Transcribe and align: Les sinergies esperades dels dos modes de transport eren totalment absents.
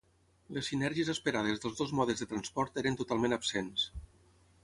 Les 0.55 0.69
sinergies 0.71 1.11
esperades 1.13 1.61
dels 1.65 1.77
dos 1.83 1.93
modes 2.01 2.23
de 2.25 2.29
transport 2.33 2.81
eren 2.83 2.99
totalment 3.03 3.39
absents. 3.39 3.87